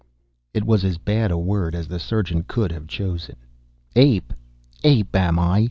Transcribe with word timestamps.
It 0.51 0.65
was 0.65 0.83
as 0.83 0.97
bad 0.97 1.29
a 1.29 1.37
word 1.37 1.75
as 1.75 1.87
the 1.87 1.99
surgeon 1.99 2.41
could 2.47 2.71
have 2.71 2.87
chosen. 2.87 3.35
"Ape! 3.95 4.33
Ape, 4.83 5.15
am 5.15 5.37
I! 5.37 5.59